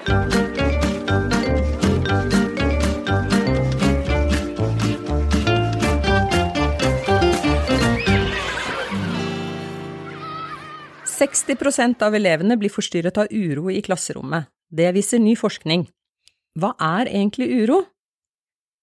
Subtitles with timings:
[0.00, 0.08] «60
[12.00, 14.48] av elevene blir forstyrret av uro i klasserommet.
[14.72, 15.84] Det viser ny forskning.
[16.56, 17.84] Hva er egentlig uro?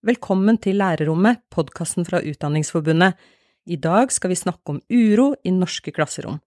[0.05, 3.17] Velkommen til Lærerrommet, podkasten fra Utdanningsforbundet.
[3.65, 6.37] I dag skal vi snakke om uro i norske klasserom.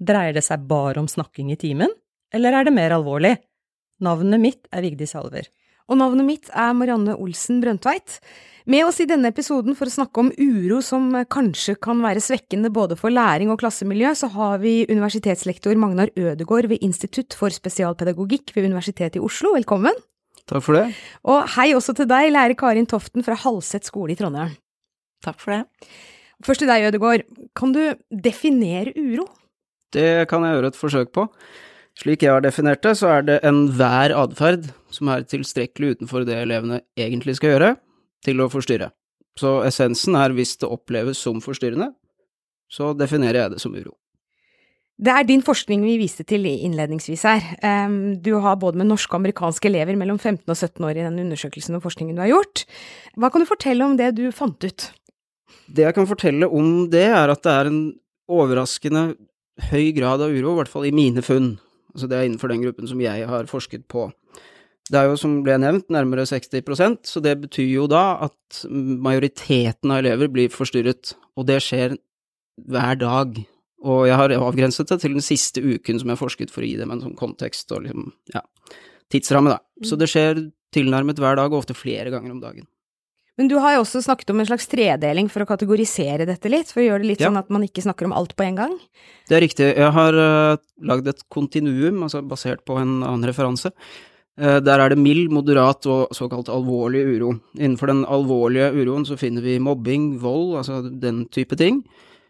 [0.00, 1.92] Dreier det seg bare om snakking i timen,
[2.32, 3.36] eller er det mer alvorlig?
[4.04, 5.48] Navnet mitt er Vigdis Halver.
[5.88, 8.18] Og navnet mitt er Marianne Olsen Brøndtveit.
[8.68, 12.68] Med oss i denne episoden for å snakke om uro som kanskje kan være svekkende
[12.70, 18.52] både for læring og klassemiljø, så har vi universitetslektor Magnar Ødegård ved Institutt for spesialpedagogikk
[18.54, 19.54] ved Universitetet i Oslo.
[19.56, 19.96] Velkommen.
[20.48, 20.84] Takk for det.
[21.24, 24.52] Og hei også til deg, lærer Karin Toften fra Halset skole i Trondheim.
[25.24, 25.88] Takk for det.
[26.44, 27.24] Først til deg, Ødegård.
[27.56, 29.26] Kan du definere uro?
[29.96, 31.24] Det kan jeg gjøre et forsøk på.
[31.98, 36.36] Slik jeg har definert det, så er det enhver atferd som er tilstrekkelig utenfor det
[36.38, 37.70] elevene egentlig skal gjøre,
[38.24, 38.92] til å forstyrre.
[39.38, 41.92] Så essensen er hvis det oppleves som forstyrrende,
[42.70, 43.94] så definerer jeg det som uro.
[44.98, 47.44] Det er din forskning vi viste til innledningsvis her.
[48.18, 51.20] Du har både med norske og amerikanske elever mellom 15 og 17 år i den
[51.22, 52.64] undersøkelsen og forskningen du har gjort.
[53.14, 54.88] Hva kan du fortelle om det du fant ut?
[55.70, 57.80] Det jeg kan fortelle om det, er at det er en
[58.26, 59.12] overraskende
[59.70, 61.54] høy grad av uro, i hvert fall i mine funn.
[61.94, 64.08] Altså det er innenfor den gruppen som jeg har forsket på.
[64.88, 69.92] Det er jo, som ble nevnt, nærmere 60% så det betyr jo da at majoriteten
[69.92, 71.98] av elever blir forstyrret, og det skjer
[72.68, 73.36] hver dag.
[73.84, 76.70] Og jeg har avgrenset det til den siste uken som jeg har forsket for å
[76.70, 78.42] gi dem en sånn kontekst og liksom, ja,
[79.12, 79.86] tidsramme, da.
[79.86, 80.40] Så det skjer
[80.74, 82.66] tilnærmet hver dag, og ofte flere ganger om dagen.
[83.38, 86.72] Men du har jo også snakket om en slags tredeling for å kategorisere dette litt,
[86.72, 87.30] for å gjøre det litt ja.
[87.30, 88.74] sånn at man ikke snakker om alt på en gang?
[89.30, 89.68] Det er riktig.
[89.78, 90.58] Jeg har uh,
[90.90, 93.70] lagd et kontinuum, altså basert på en annen referanse.
[94.34, 97.36] Uh, der er det mild, moderat og såkalt alvorlig uro.
[97.54, 101.84] Innenfor den alvorlige uroen så finner vi mobbing, vold, altså den type ting.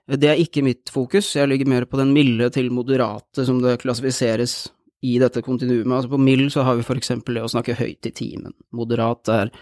[0.09, 3.79] Det er ikke mitt fokus, jeg ligger mer på den milde til moderate som det
[3.81, 4.61] klassifiseres
[5.05, 6.03] i dette kontinuumet.
[6.03, 8.57] Altså på mild så har vi for eksempel det å snakke høyt i timen.
[8.77, 9.53] Moderat er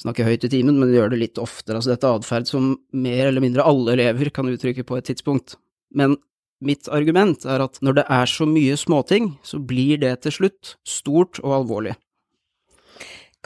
[0.00, 1.78] snakke høyt i timen, men gjør det litt oftere.
[1.78, 5.56] Altså dette er atferd som mer eller mindre alle elever kan uttrykke på et tidspunkt.
[5.96, 6.18] Men
[6.64, 10.76] mitt argument er at når det er så mye småting, så blir det til slutt
[10.88, 11.96] stort og alvorlig.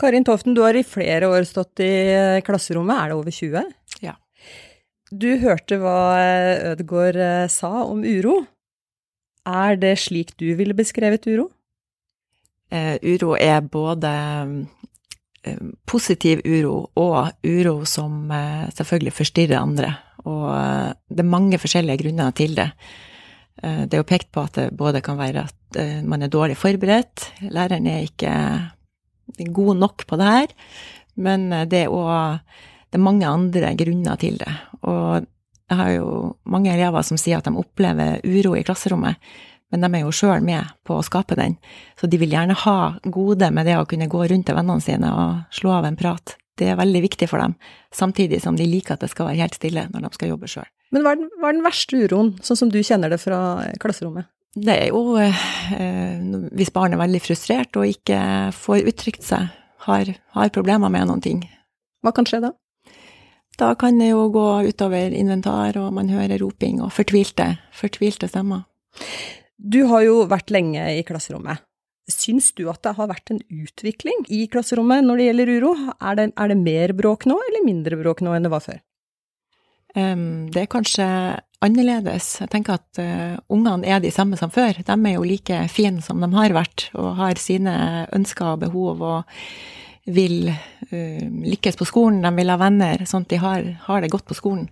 [0.01, 1.93] Karin Toften, du har i flere år stått i
[2.47, 3.73] klasserommet, er det over 20?
[4.01, 4.17] Ja.
[5.11, 5.99] Du hørte hva
[6.71, 8.45] Ødegaard eh, sa om uro.
[9.51, 11.51] Er det slik du ville beskrevet uro?
[12.71, 14.47] Uh, uro er både Eh,
[15.89, 19.95] positiv uro og uro som eh, selvfølgelig forstyrrer andre.
[20.27, 22.71] Og eh, det er mange forskjellige grunner til det.
[23.61, 27.27] Det er jo pekt på at det både kan være at man er dårlig forberedt,
[27.53, 28.31] læreren er ikke
[29.53, 30.55] god nok på det her,
[31.21, 32.41] men det er òg
[32.91, 34.53] det er mange andre grunner til det.
[34.83, 35.27] Og
[35.71, 36.07] jeg har jo
[36.51, 39.21] mange elever som sier at de opplever uro i klasserommet,
[39.71, 41.57] men de er jo sjøl med på å skape den.
[41.99, 45.13] Så de vil gjerne ha gode med det å kunne gå rundt til vennene sine
[45.15, 46.37] og slå av en prat.
[46.61, 47.55] Det er veldig viktig for dem,
[47.95, 50.69] samtidig som de liker at det skal være helt stille når de skal jobbe sjøl.
[50.91, 53.41] Men hva er, den, hva er, den, verste uroen, sånn som du kjenner det fra
[53.81, 54.29] klasserommet?
[54.59, 55.45] Det er jo eh,
[56.59, 58.19] hvis barnet er veldig frustrert og ikke
[58.59, 59.53] får uttrykt seg,
[59.87, 61.45] har, har problemer med noen ting.
[62.03, 62.51] Hva kan skje da?
[63.61, 68.65] Da kan det jo gå utover inventar, og man hører roping og fortvilte, fortvilte stemmer.
[69.61, 71.61] Du har jo vært lenge i klasserommet.
[72.11, 75.73] Syns du at det har vært en utvikling i klasserommet når det gjelder uro?
[76.01, 78.81] Er det, er det mer bråk nå, eller mindre bråk nå enn det var før?
[79.95, 81.07] Um, det er kanskje
[81.61, 82.33] annerledes.
[82.41, 84.81] Jeg tenker at uh, ungene er de samme som før.
[84.81, 87.75] De er jo like fine som de har vært, og har sine
[88.17, 89.39] ønsker og behov og
[90.11, 92.23] vil uh, lykkes på skolen.
[92.25, 94.71] De vil ha venner, sånn at de har, har det godt på skolen.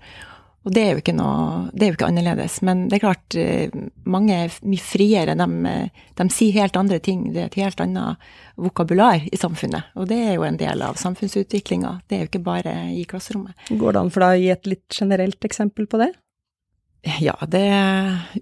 [0.66, 2.58] Og det er jo ikke noe Det er jo ikke annerledes.
[2.66, 3.74] Men det er klart, eh,
[4.04, 5.36] mange er mye friere.
[5.38, 5.74] De,
[6.18, 7.28] de sier helt andre ting.
[7.32, 9.94] Det er et helt annet vokabular i samfunnet.
[9.96, 12.00] Og det er jo en del av samfunnsutviklinga.
[12.08, 13.54] Det er jo ikke bare i klasserommet.
[13.70, 16.12] Går det an for deg å gi et litt generelt eksempel på det?
[17.22, 17.64] Ja, det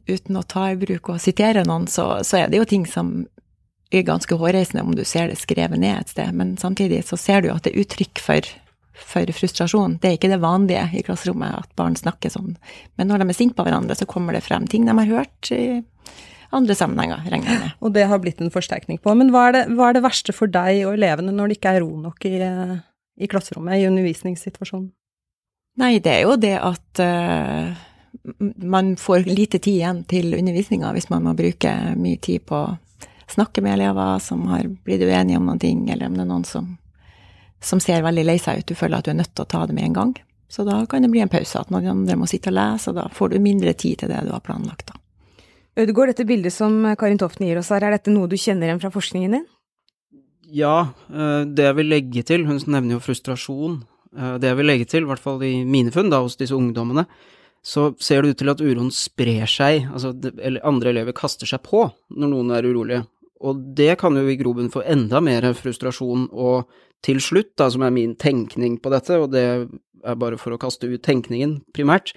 [0.09, 3.27] Uten å ta i bruk og sitere noen, så, så er det jo ting som
[3.95, 6.33] er ganske hårreisende om du ser det skrevet ned et sted.
[6.35, 8.55] Men samtidig så ser du jo at det er uttrykk for
[8.97, 9.99] for frustrasjon.
[10.01, 12.57] Det er ikke det vanlige i klasserommet at barn snakker sånn.
[12.97, 15.51] Men når de er sinte på hverandre, så kommer det frem ting de har hørt
[15.55, 15.83] i
[16.55, 17.75] andre sammenhenger, regner jeg med.
[17.83, 19.15] Og det har blitt en forsterkning på.
[19.19, 21.75] Men hva er, det, hva er det verste for deg og elevene når det ikke
[21.77, 22.37] er ro nok i,
[23.21, 24.89] i klasserommet, i undervisningssituasjonen?
[25.77, 27.75] Nei, det er jo det at uh,
[28.65, 32.77] man får lite tid igjen til undervisninga hvis man må bruke mye tid på å
[33.29, 36.47] snakke med elever som har blitt uenige om noen ting, eller om det er noen
[36.49, 36.77] som,
[37.62, 39.64] som ser veldig lei seg ut, du føler at du er nødt til å ta
[39.67, 40.14] det med en gang.
[40.49, 43.00] Så da kan det bli en pause, at noen andre må sitte og lese, og
[43.00, 44.93] da får du mindre tid til det du har planlagt.
[44.93, 45.00] da.
[45.76, 48.81] Ødegaard, dette bildet som Karin Toften gir oss her, er dette noe du kjenner igjen
[48.81, 49.47] fra forskningen din?
[50.47, 53.81] Ja, eh, det jeg vil legge til, hun nevner jo frustrasjon.
[54.17, 56.55] Eh, det jeg vil legge til, i hvert fall i mine funn da, hos disse
[56.56, 57.05] ungdommene,
[57.67, 61.64] så ser det ut til at uroen sprer seg, altså eller andre elever kaster seg
[61.67, 61.82] på
[62.14, 63.02] når noen er urolige.
[63.43, 66.70] Og det kan jo i grobunn få enda mer frustrasjon, og
[67.05, 70.61] til slutt, da, som er min tenkning på dette, og det er bare for å
[70.61, 72.15] kaste ut tenkningen primært,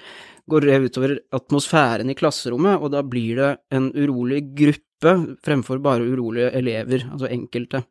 [0.49, 5.13] går det utover atmosfæren i klasserommet, og da blir det en urolig gruppe
[5.45, 7.83] fremfor bare urolige elever, altså enkelte.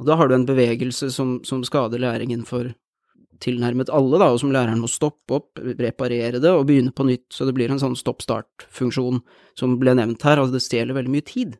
[0.00, 2.72] Og da har du en bevegelse som, som skader læringen for
[3.42, 7.28] tilnærmet alle, da, og som læreren må stoppe opp, reparere det og begynne på nytt,
[7.32, 9.20] så det blir en sånn stopp-start-funksjon
[9.58, 11.56] som ble nevnt her, altså det stjeler veldig mye tid.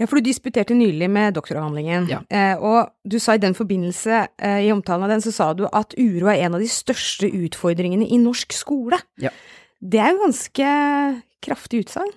[0.00, 2.22] Ja, for du disputerte nylig med doktoravhandlingen, Ja.
[2.32, 5.66] eh, og du sa i den forbindelse, eh, i omtalen av den, så sa du
[5.70, 8.98] at uro er en av de største utfordringene i norsk skole.
[9.20, 9.28] Ja.
[9.82, 12.12] Det er jo ganske kraftig utsagn.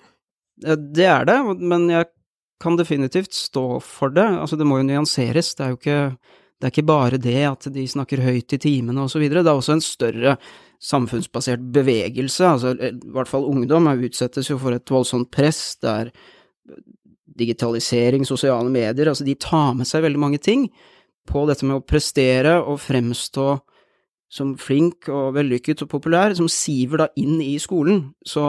[0.64, 2.06] Det er det, men jeg
[2.60, 4.24] kan definitivt stå for det.
[4.24, 5.54] Altså, det må jo nyanseres.
[5.54, 6.16] Det er jo ikke,
[6.60, 9.42] det er ikke bare det at de snakker høyt i timene og så videre.
[9.44, 10.36] Det er også en større
[10.80, 12.44] samfunnsbasert bevegelse.
[12.46, 15.76] Altså, i hvert fall ungdom utsettes jo for et voldsomt press.
[15.82, 16.12] Det er
[17.38, 19.10] digitalisering, sosiale medier.
[19.10, 20.68] Altså, de tar med seg veldig mange ting
[21.28, 23.48] på dette med å prestere og fremstå
[24.34, 28.08] som flink og vellykket og populær, som siver da inn i skolen.
[28.26, 28.42] Så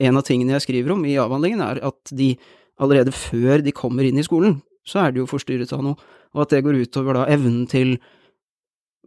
[0.00, 2.32] en av tingene jeg skriver om i avhandlingen, er at de
[2.80, 5.98] allerede før de kommer inn i skolen, så er de jo forstyrret av noe,
[6.32, 7.98] og at det går utover da evnen til,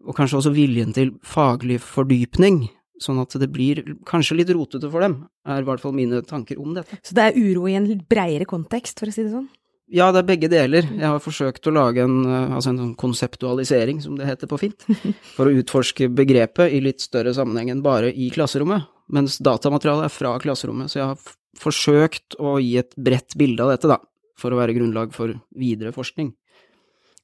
[0.06, 2.68] og kanskje også viljen til, faglig fordypning,
[3.02, 6.60] sånn at det blir kanskje litt rotete for dem, er i hvert fall mine tanker
[6.62, 7.00] om dette.
[7.06, 9.50] Så det er uro i en litt breiere kontekst, for å si det sånn.
[9.94, 10.88] Ja, det er begge deler.
[10.88, 14.60] Jeg har forsøkt å lage en, eh, altså en sånn konseptualisering, som det heter på
[14.62, 14.86] fint,
[15.36, 20.14] for å utforske begrepet i litt større sammenheng enn bare i klasserommet, mens datamaterialet er
[20.14, 24.00] fra klasserommet, så jeg har forsøkt å gi et bredt bilde av dette, da,
[24.40, 26.32] for å være grunnlag for videre forskning.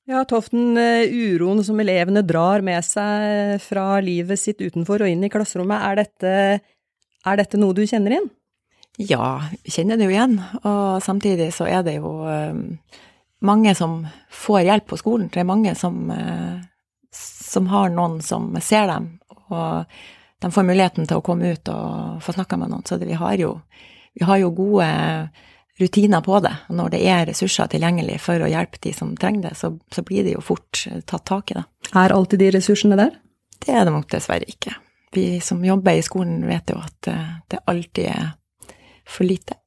[0.10, 5.22] Ja, Toften, eh, uroen som elevene drar med seg fra livet sitt utenfor og inn
[5.22, 6.32] i klasserommet, er dette,
[7.30, 8.26] er dette noe du kjenner igjen?
[8.98, 10.34] Ja, vi kjenner det jo igjen.
[10.64, 12.58] Og samtidig så er det jo eh,
[13.46, 14.02] mange som
[14.34, 15.30] får hjelp på skolen.
[15.30, 16.58] Det er mange som, eh,
[17.14, 19.12] som har noen som ser dem,
[19.54, 19.86] og
[20.42, 22.88] de får muligheten til å komme ut og få snakka med noen.
[22.90, 23.60] Så vi, har jo,
[24.18, 24.90] vi har jo gode
[25.80, 26.54] rutiner på det.
[26.70, 30.04] Og når det er ressurser tilgjengelig for å hjelpe de som trenger det, så, så
[30.06, 31.66] blir det jo fort eh, tatt tak i det.
[31.94, 33.16] Er alltid de ressursene der?
[33.60, 34.76] Det er det nok dessverre ikke.
[35.16, 38.30] Vi som jobber i skolen vet jo at eh, det alltid er
[39.10, 39.58] for lite.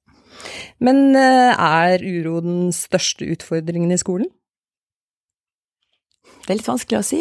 [0.82, 4.30] Men eh, er uro den største utfordringen i skolen?
[6.42, 7.20] Det er litt vanskelig å si.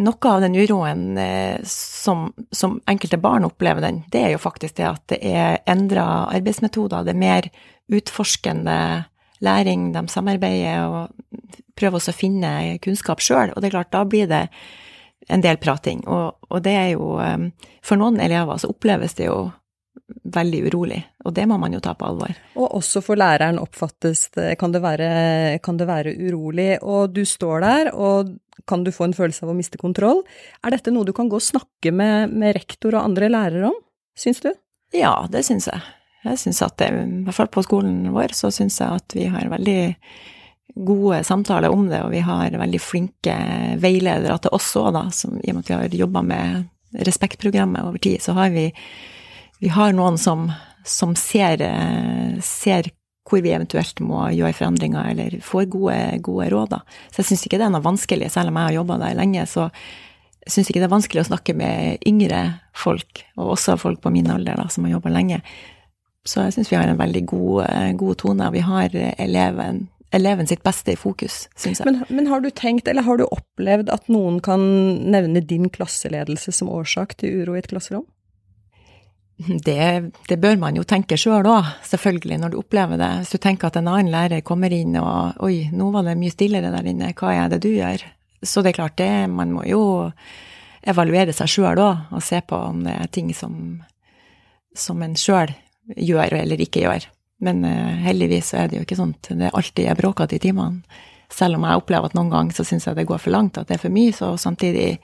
[0.00, 4.78] Noe av den uroen eh, som, som enkelte barn opplever den, det er jo faktisk
[4.78, 7.50] det at det er endra arbeidsmetoder, det er mer
[7.92, 8.78] utforskende
[9.44, 14.04] læring, de samarbeider og prøver også å finne kunnskap sjøl, og det er klart, da
[14.08, 14.46] blir det
[15.28, 16.02] en del prating.
[16.08, 19.38] Og, og det er jo eh, For noen elever så oppleves det jo
[20.34, 22.32] veldig urolig, og det må man jo ta på alvor.
[22.58, 25.08] Og også for læreren oppfattes det, kan det være,
[25.64, 28.34] kan det være urolig, og du står der, og
[28.68, 30.22] kan du få en følelse av å miste kontroll?
[30.64, 33.78] Er dette noe du kan gå og snakke med, med rektor og andre lærere om,
[34.18, 34.50] syns du?
[34.94, 35.82] Ja, det syns jeg.
[36.24, 39.26] Jeg syns at det, i hvert fall på skolen vår, så syns jeg at vi
[39.28, 39.80] har veldig
[40.74, 43.34] gode samtaler om det, og vi har veldig flinke
[43.82, 47.82] veiledere til oss òg, da, som i og med at vi har jobba med Respektprogrammet
[47.82, 48.68] over tid, så har vi,
[49.64, 50.50] vi har noen som,
[50.84, 52.90] som ser, eh, ser
[53.24, 56.74] hvor vi eventuelt må gjøre forandringer, eller får gode, gode råd.
[56.74, 56.82] da.
[57.08, 59.46] Så jeg syns ikke det er noe vanskelig, selv om jeg har jobba der lenge,
[59.48, 59.70] så
[60.44, 62.42] syns ikke det er vanskelig å snakke med yngre
[62.76, 65.40] folk, og også folk på min alder da, som har jobba lenge.
[66.28, 70.52] Så jeg syns vi har en veldig god, eh, god tone, vi har eleven, eleven
[70.52, 71.88] sitt beste i fokus, syns jeg.
[71.88, 74.60] Men, men har du tenkt, eller har du opplevd at noen kan
[75.08, 78.04] nevne din klasseledelse som årsak til uro i et klasserom?
[79.66, 83.10] Det, det bør man jo tenke sjøl òg, selvfølgelig, når du opplever det.
[83.22, 86.34] Hvis du tenker at en annen lærer kommer inn og Oi, nå var det mye
[86.34, 88.04] stillere der inne, hva er det du gjør?
[88.44, 89.82] Så det er klart, det, man må jo
[90.84, 93.56] evaluere seg sjøl òg, og se på om det er ting som,
[94.76, 95.54] som en sjøl
[95.96, 97.08] gjør eller ikke gjør.
[97.44, 100.84] Men uh, heldigvis er det jo ikke sånn Det er alltid jeg bråkete i timene.
[101.32, 103.68] Selv om jeg opplever at noen ganger så syns jeg det går for langt, at
[103.68, 104.98] det er for mye, så samtidig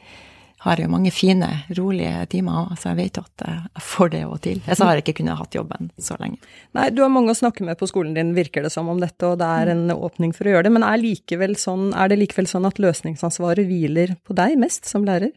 [0.61, 4.59] har jo mange fine, rolige timer så jeg vet at jeg får det òg til.
[4.67, 6.37] Ellers har jeg ikke kunnet hatt jobben så lenge.
[6.77, 9.25] Nei, du har mange å snakke med på skolen din, virker det som om dette,
[9.25, 10.75] og det er en åpning for å gjøre det.
[10.77, 15.09] Men er, likevel sånn, er det likevel sånn at løsningsansvaret hviler på deg mest som
[15.09, 15.33] lærer?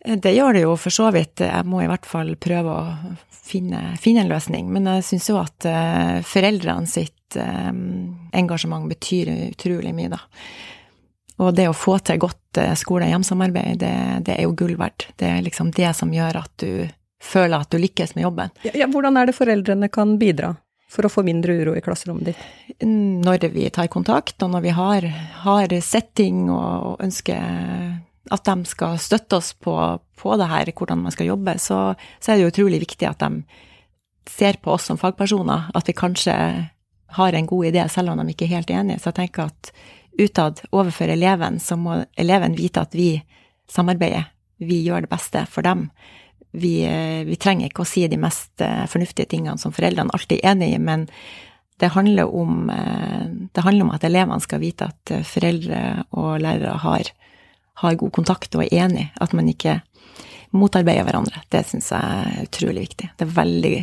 [0.00, 1.42] Det gjør det jo for så vidt.
[1.44, 2.84] Jeg må i hvert fall prøve å
[3.50, 4.70] finne, finne en løsning.
[4.72, 7.70] Men jeg syns jo at uh, foreldrene sitt uh,
[8.36, 10.22] engasjement betyr utrolig mye, da.
[11.40, 13.94] Og det å få til godt uh, skole-hjem-samarbeid, det,
[14.26, 15.08] det, er jo gull verdt.
[15.20, 16.88] Det er liksom det som gjør at du
[17.20, 18.52] føler at du lykkes med jobben.
[18.66, 20.54] Ja, ja, hvordan er det foreldrene kan bidra?
[20.90, 22.80] For å få mindre uro i klasserommet ditt?
[22.82, 25.06] Når vi tar kontakt, og når vi har,
[25.44, 29.74] har setting og, og ønsker at de skal støtte oss på,
[30.18, 33.44] på det her, hvordan man skal jobbe, så, så, er det utrolig viktig at de
[34.30, 36.34] ser på oss som fagpersoner, at vi kanskje
[37.16, 39.00] har en god idé, selv om de ikke er helt enige.
[39.00, 39.72] Så jeg tenker at
[40.18, 43.12] utad overfor eleven, så må eleven vite at vi
[43.70, 44.26] samarbeider.
[44.60, 45.88] Vi gjør det beste for dem.
[46.50, 46.74] Vi,
[47.26, 50.72] vi trenger ikke å si de mest eh, fornuftige tingene som foreldrene alltid er enig
[50.74, 51.06] i, men
[51.80, 53.24] det handler, om, eh,
[53.54, 57.12] det handler om at elevene skal vite at foreldre og lærere har
[57.80, 59.80] har god kontakt og er enig, at man ikke
[60.56, 61.42] motarbeider hverandre.
[61.52, 63.12] Det syns jeg er utrolig viktig.
[63.16, 63.76] Det er veldig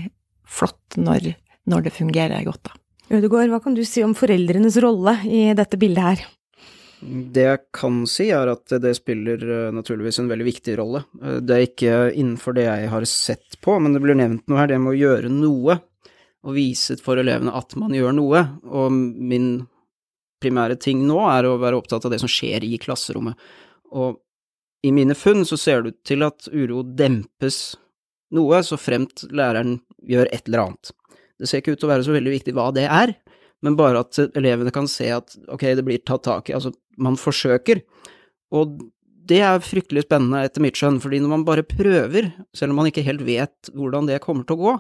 [0.57, 1.31] flott når,
[1.69, 2.75] når det fungerer godt, da.
[3.07, 6.25] Ødegaard, hva kan du si om foreldrenes rolle i dette bildet her?
[6.99, 11.03] Det jeg kan si, er at det spiller eh, naturligvis en veldig viktig rolle.
[11.21, 14.59] Eh, det er ikke innenfor det jeg har sett på, men det blir nevnt noe
[14.59, 15.77] her, det med å gjøre noe.
[16.47, 18.43] Og vise for elevene at man gjør noe.
[18.67, 19.49] Og min
[20.41, 23.37] primære ting nå er å være opptatt av det som skjer i klasserommet.
[23.95, 24.19] Og
[24.85, 27.77] i mine funn så ser det ut til at uro dempes
[28.35, 30.91] noe, så fremt læreren gjør et eller annet.
[31.37, 33.13] Det ser ikke ut til å være så veldig viktig hva det er,
[33.65, 37.17] men bare at elevene kan se at ok, det blir tatt tak i, altså man
[37.19, 37.81] forsøker.
[38.55, 38.77] Og
[39.27, 42.89] det er fryktelig spennende etter mitt skjønn, fordi når man bare prøver, selv om man
[42.91, 44.75] ikke helt vet hvordan det kommer til å gå,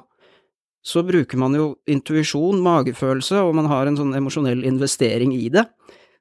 [0.87, 5.65] så bruker man jo intuisjon, magefølelse, og man har en sånn emosjonell investering i det,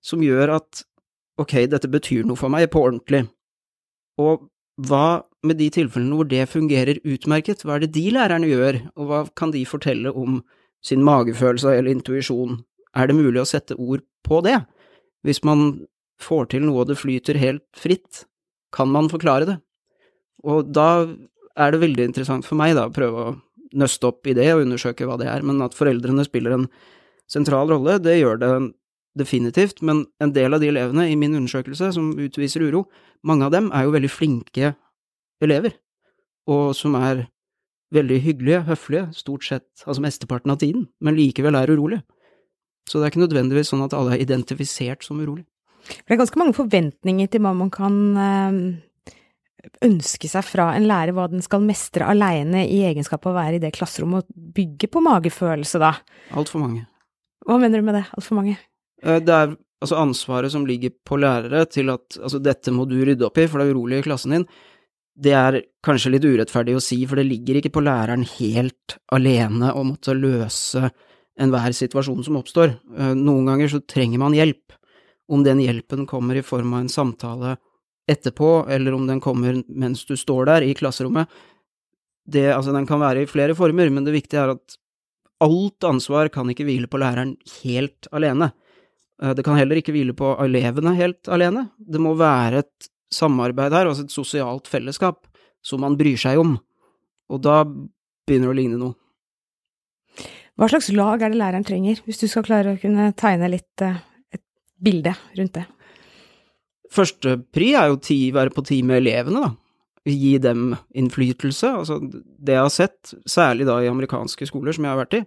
[0.02, 0.83] som gjør at
[1.38, 3.26] ok, dette betyr noe for meg på ordentlig.
[4.19, 8.80] Og hva med de tilfellene hvor det fungerer utmerket, hva er det de lærerne gjør,
[8.97, 10.42] og hva kan de fortelle om
[10.85, 12.61] sin magefølelse eller intuisjon?
[12.97, 14.59] Er det mulig å sette ord på det?
[15.25, 15.87] Hvis man
[16.23, 18.25] får til noe og det flyter helt fritt,
[18.75, 19.56] kan man forklare det?
[20.45, 21.06] Og da
[21.56, 23.37] er det veldig interessant for meg da, å prøve å
[23.76, 26.68] nøste opp i det og undersøke hva det er, men at foreldrene spiller en
[27.30, 28.50] sentral rolle, det gjør det
[29.16, 32.87] definitivt, men en del av de elevene i min undersøkelse som utviser uro,
[33.26, 34.75] mange av dem er jo veldig flinke
[35.42, 35.76] elever,
[36.50, 37.26] og som er
[37.94, 42.02] veldig hyggelige, høflige, stort sett, altså mesteparten av tiden, men likevel er urolige.
[42.87, 45.49] Så det er ikke nødvendigvis sånn at alle er identifisert som urolige.
[45.87, 48.61] Det er ganske mange forventninger til hva man kan eh,
[49.87, 53.58] ønske seg fra en lærer, hva den skal mestre aleine i egenskap av å være
[53.58, 55.94] i det klasserommet, og bygge på magefølelse, da.
[56.38, 56.87] Altfor mange.
[57.46, 58.56] Hva mener du med det, altfor mange?
[59.03, 62.97] Eh, det er altså ansvaret som ligger på lærere til at altså dette må du
[63.05, 64.47] rydde opp i, for det er urolig i klassen din.
[65.17, 69.73] Det er kanskje litt urettferdig å si, for det ligger ikke på læreren helt alene
[69.73, 70.91] å måtte løse
[71.41, 72.76] enhver situasjon som oppstår.
[72.97, 74.76] Eh, noen ganger så trenger man hjelp.
[75.26, 77.57] Om den hjelpen kommer i form av en samtale
[78.07, 81.26] etterpå, eller om den kommer mens du står der i klasserommet,
[82.26, 84.76] det, altså den kan være i flere former, men det viktige er at
[85.43, 88.50] alt ansvar kan ikke hvile på læreren helt alene.
[89.23, 91.68] Eh, det kan heller ikke hvile på elevene helt alene.
[91.78, 95.26] Det må være et samarbeid her, altså et sosialt fellesskap,
[95.64, 96.56] som man bryr seg om.
[97.32, 98.96] Og da begynner det å ligne noe.
[100.56, 103.85] Hva slags lag er det læreren trenger, hvis du skal klare å kunne tegne litt
[103.85, 103.99] eh,
[104.32, 104.44] et
[104.80, 105.66] bilde rundt det?
[106.96, 109.52] Førstepri er jo ti, være på tid med elevene, da.
[110.06, 111.73] Gi dem innflytelse.
[111.82, 115.23] Altså, det jeg har sett, særlig da i amerikanske skoler som jeg har vært i,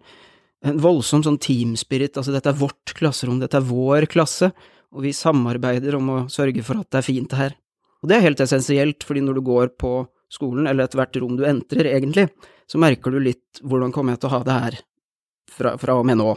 [0.65, 4.51] en voldsom sånn teamspirit, altså dette er vårt klasserom, dette er vår klasse,
[4.89, 7.55] og vi samarbeider om å sørge for at det er fint her.
[8.01, 9.93] Og det er helt essensielt, fordi når du går på
[10.31, 12.27] skolen, eller ethvert rom du entrer, egentlig,
[12.69, 14.79] så merker du litt hvordan kommer jeg til å ha det her
[15.49, 16.33] fra, fra og med nå.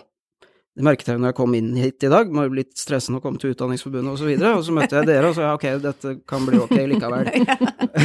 [0.72, 3.40] Det merket jeg når jeg kom inn hit i dag, var litt stressende å komme
[3.40, 6.46] til Utdanningsforbundet og så og så møtte jeg dere og så ja, ok, dette kan
[6.48, 7.28] bli ok likevel.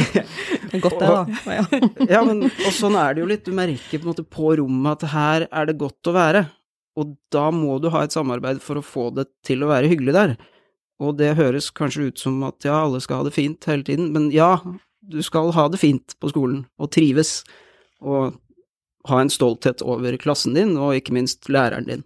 [0.84, 1.22] Godt det, da.
[1.48, 1.62] Ja.
[2.18, 4.98] ja, men og sånn er det jo litt, du merker på en måte på rommet
[4.98, 6.42] at her er det godt å være,
[7.00, 10.16] og da må du ha et samarbeid for å få det til å være hyggelig
[10.18, 10.34] der.
[11.00, 14.10] Og det høres kanskje ut som at ja, alle skal ha det fint hele tiden,
[14.12, 14.58] men ja,
[15.00, 17.40] du skal ha det fint på skolen, og trives,
[18.04, 18.36] og
[19.08, 22.04] ha en stolthet over klassen din, og ikke minst læreren din.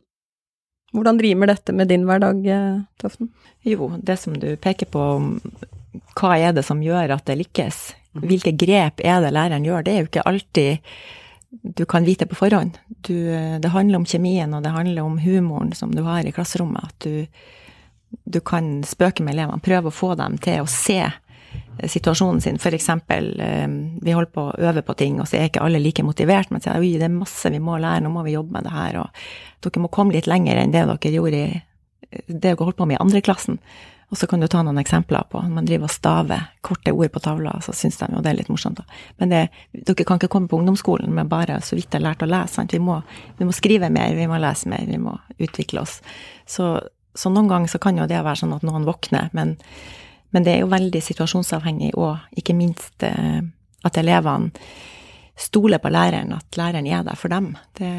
[0.92, 3.30] Hvordan rimer dette med din hverdag, eh, Toften?
[3.64, 5.06] Jo, det som du peker på,
[6.18, 7.80] hva er det som gjør at det lykkes?
[8.20, 9.84] Hvilke grep er det læreren gjør?
[9.84, 10.94] Det er jo ikke alltid
[11.62, 12.78] du kan vite på forhånd.
[12.88, 13.14] Du,
[13.60, 16.88] det handler om kjemien, og det handler om humoren som du har i klasserommet.
[16.88, 17.26] At du,
[18.24, 21.00] du kan spøke med elevene, prøve å få dem til å se
[21.88, 22.58] situasjonen sin.
[22.62, 23.32] For eksempel,
[24.02, 26.62] vi holder på å øve på ting, og så er ikke alle like motivert, men
[26.62, 29.00] sier oi, det er masse vi må lære, nå må vi jobbe med det her,
[29.02, 29.22] og
[29.64, 31.52] dere må komme litt lenger enn det dere gjorde i
[32.26, 33.58] det dere holdt på med i andre klassen.
[34.12, 37.22] Og så kan du ta noen eksempler på man driver og staver korte ord på
[37.24, 38.82] tavla, så syns de jo det er litt morsomt.
[38.82, 38.98] da.
[39.16, 39.40] Men det,
[39.72, 42.58] dere kan ikke komme på ungdomsskolen med bare så vidt jeg har lært å lese.
[42.58, 42.74] Sant?
[42.76, 42.98] Vi, må,
[43.38, 46.02] vi må skrive mer, vi må lese mer, vi må utvikle oss.
[46.44, 46.74] Så,
[47.16, 49.56] så noen ganger så kan jo det være sånn at noen våkner, men,
[50.32, 53.42] men det er jo veldig situasjonsavhengig, og ikke minst eh,
[53.84, 54.52] at elevene
[55.38, 57.52] stoler på læreren, at læreren er der for dem.
[57.78, 57.90] Det,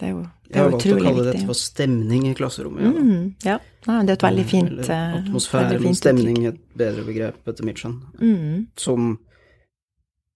[0.00, 2.84] det er jo det er Jeg har valgt å kalle dette for stemning i klasserommet.
[2.86, 2.90] Ja.
[2.94, 3.56] Mm, ja.
[3.86, 7.06] Nei, det er et veldig fint Eller eh, atmosfære, veldig fint stemning er et bedre
[7.06, 7.96] begrep, etter mitt skjønn.
[8.20, 9.16] Mm, Som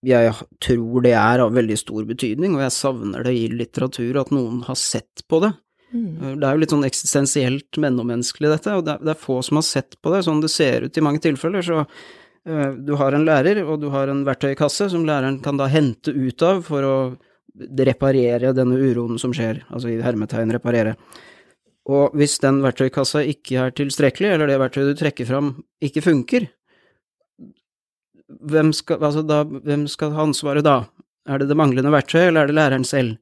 [0.06, 0.32] jeg
[0.64, 4.62] tror det er av veldig stor betydning, og jeg savner det i litteratur, at noen
[4.64, 5.52] har sett på det.
[5.92, 9.40] Mm, Det er jo litt sånn eksistensielt mennommenneskelig, dette, og det er, det er få
[9.46, 11.64] som har sett på det, sånn det ser ut i mange tilfeller.
[11.66, 15.70] Så uh, du har en lærer, og du har en verktøykasse som læreren kan da
[15.70, 16.96] hente ut av for å
[17.60, 20.94] reparere denne uroen som skjer, altså i hermetegn reparere.
[21.90, 26.46] Og hvis den verktøykassa ikke er tilstrekkelig, eller det verktøyet du trekker fram ikke funker,
[28.30, 30.84] hvem skal, altså da, hvem skal ha ansvaret da?
[31.28, 33.18] Er det det manglende verktøy, eller er det læreren selv?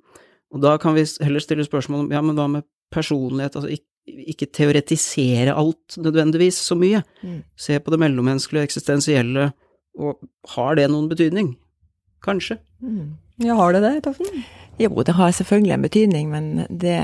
[0.54, 3.86] Og da kan vi heller stille spørsmål om ja, men hva med personlighet, altså ikke,
[4.32, 7.02] ikke teoretisere alt nødvendigvis så mye.
[7.20, 7.42] Mm.
[7.60, 9.50] Se på det mellommenneskelige, eksistensielle,
[9.98, 10.22] og
[10.54, 11.56] har det noen betydning?
[12.24, 12.58] Kanskje.
[12.80, 13.16] mm.
[13.38, 14.40] Ja, har det det, Toffen?
[14.78, 16.96] Jo, det har selvfølgelig en betydning, men det,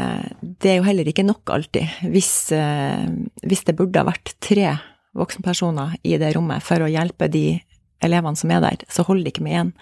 [0.62, 1.90] det er jo heller ikke nok alltid.
[2.10, 3.06] Hvis, eh,
[3.46, 4.72] hvis det burde ha vært tre
[5.14, 7.60] voksenpersoner i det rommet for å hjelpe de
[8.04, 9.72] elevene som er der, så holder det ikke med én.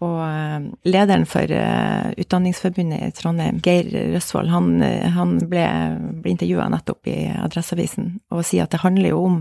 [0.00, 5.66] Og eh, lederen for eh, Utdanningsforbundet i Trondheim, Geir Røsvold, han, eh, han ble,
[6.22, 9.38] ble intervjua nettopp i Adresseavisen og sier at det handler jo om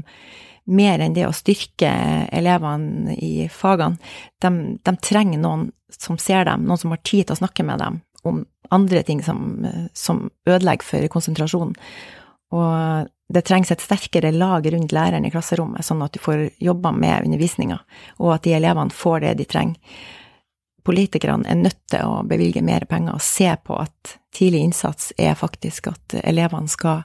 [0.70, 1.90] mer enn det å styrke
[2.36, 3.98] elevene i fagene.
[4.44, 4.52] De,
[4.84, 8.04] de trenger noen som ser dem, noen som har tid til å snakke med dem
[8.28, 8.44] om
[8.76, 9.64] andre ting som,
[9.98, 11.74] som ødelegger for konsentrasjonen.
[12.54, 16.92] Og det trengs et sterkere lag rundt læreren i klasserommet, sånn at du får jobba
[16.94, 17.80] med undervisninga,
[18.20, 19.98] og at de elevene får det de trenger.
[20.90, 25.36] Politikerne er nødt til å bevilge mer penger og se på at tidlig innsats er
[25.38, 27.04] faktisk at elevene skal,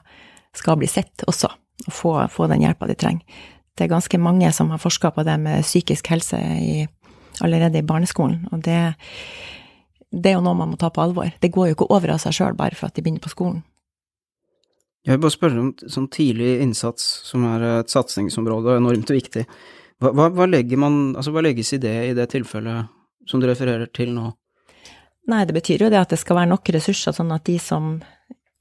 [0.57, 1.51] skal bli sett også,
[1.85, 3.43] og få, få den hjelpa de trenger.
[3.75, 6.87] Det er ganske mange som har forska på det med psykisk helse i,
[7.45, 8.79] allerede i barneskolen, og det,
[10.09, 11.29] det er jo noe man må ta på alvor.
[11.43, 13.61] Det går jo ikke over av seg sjøl bare for at de begynner på skolen.
[15.05, 19.43] Jeg vil bare spørre om sånn tidlig innsats, som er et satsingsområde og enormt viktig.
[20.01, 22.89] Hva, hva, hva, legger man, altså hva legges i det i det tilfellet
[23.25, 24.31] som du refererer til nå?
[25.27, 27.95] Nei, det betyr jo det at det skal være nok ressurser, sånn at de som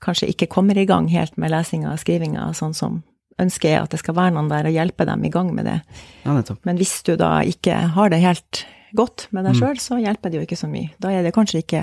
[0.04, 3.02] kanskje ikke kommer i gang helt med lesinga og skrivinga, sånn som
[3.40, 5.80] ønsket er at det skal være noen der og hjelpe dem i gang med det.
[6.24, 6.60] Ja, nettopp.
[6.64, 8.64] Men hvis du da ikke har det helt
[8.96, 9.60] godt med deg Mm.
[9.60, 10.90] sjøl, så hjelper det jo ikke så mye.
[11.00, 11.82] Da er det kanskje ikke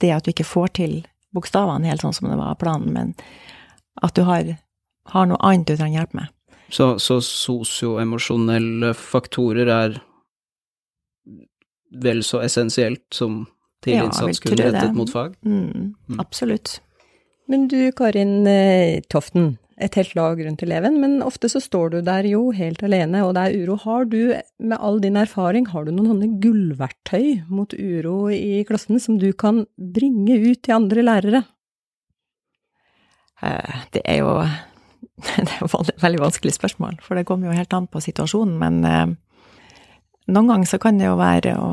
[0.00, 3.14] det at du ikke får til bokstavene helt sånn som det var planen, men
[4.02, 4.56] at du har,
[5.06, 6.28] har noe annet du trenger hjelp med.
[6.70, 10.00] Så, så sosioemosjonelle faktorer er
[11.92, 13.46] vel så essensielt som
[13.84, 14.72] tidlig Ja, innsats kun det.
[14.72, 15.34] rettet mot fag?
[15.44, 16.20] Mm, Mm.
[16.20, 16.80] absolutt.
[17.48, 22.00] Men du, Karin eh, Toften, et helt lag rundt eleven, men ofte så står du
[22.02, 23.76] der jo helt alene, og det er uro.
[23.76, 28.98] Har du, med all din erfaring, har du noen sånne gullverktøy mot uro i klassen
[28.98, 31.44] som du kan bringe ut til andre lærere?
[33.42, 34.32] Eh, Det er jo
[35.36, 38.58] det er et veldig vanskelig spørsmål, for det kommer jo helt an på situasjonen.
[38.58, 39.14] Men eh,
[40.26, 41.70] noen ganger så kan det jo være å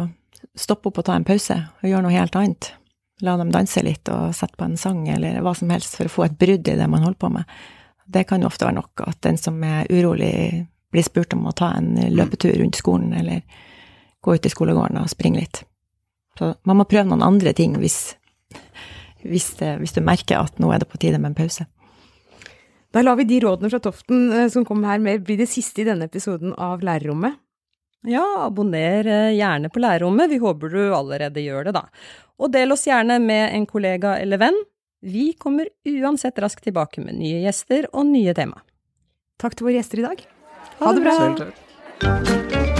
[0.59, 2.71] stoppe opp og ta en pause og gjøre noe helt annet.
[3.23, 6.13] La dem danse litt og sette på en sang eller hva som helst for å
[6.13, 7.49] få et brudd i det man holder på med.
[8.05, 11.55] Det kan jo ofte være nok at den som er urolig, blir spurt om å
[11.57, 13.41] ta en løpetur rundt skolen eller
[14.23, 15.63] gå ut i skolegården og springe litt.
[16.37, 18.15] Så man må prøve noen andre ting hvis,
[19.23, 21.65] hvis, det, hvis du merker at nå er det på tide med en pause.
[22.93, 25.81] Da lar vi de rådene fra Toften eh, som kom her med, bli det siste
[25.81, 27.39] i denne episoden av Lærerrommet.
[28.03, 31.85] Ja, abonner eh, gjerne på lærerrommet, vi håper du allerede gjør det da.
[32.41, 34.59] Og del oss gjerne med en kollega eller venn.
[35.03, 38.63] Vi kommer uansett raskt tilbake med nye gjester og nye tema.
[39.39, 40.27] Takk til våre gjester i dag.
[40.83, 41.17] Ha det bra!
[41.19, 42.72] Selv takk.